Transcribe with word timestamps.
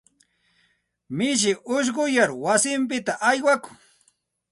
Mishi 1.15 1.51
ushquyar 1.75 2.29
wasinpita 2.43 3.13
aywakun. 3.29 3.77